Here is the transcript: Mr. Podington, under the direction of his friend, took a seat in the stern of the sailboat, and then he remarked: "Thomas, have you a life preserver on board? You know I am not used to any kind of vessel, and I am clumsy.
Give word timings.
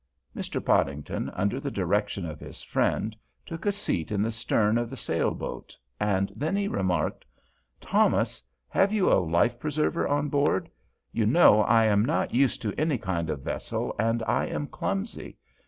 Mr. 0.35 0.65
Podington, 0.65 1.29
under 1.35 1.59
the 1.59 1.69
direction 1.69 2.25
of 2.25 2.39
his 2.39 2.63
friend, 2.63 3.15
took 3.45 3.67
a 3.67 3.71
seat 3.71 4.11
in 4.11 4.23
the 4.23 4.31
stern 4.31 4.79
of 4.79 4.89
the 4.89 4.97
sailboat, 4.97 5.77
and 5.99 6.31
then 6.35 6.55
he 6.55 6.67
remarked: 6.67 7.23
"Thomas, 7.79 8.41
have 8.67 8.91
you 8.91 9.11
a 9.13 9.21
life 9.23 9.59
preserver 9.59 10.07
on 10.07 10.27
board? 10.27 10.71
You 11.11 11.27
know 11.27 11.61
I 11.61 11.85
am 11.85 12.03
not 12.03 12.33
used 12.33 12.63
to 12.63 12.73
any 12.79 12.97
kind 12.97 13.29
of 13.29 13.43
vessel, 13.43 13.95
and 13.99 14.23
I 14.23 14.47
am 14.47 14.65
clumsy. 14.65 15.37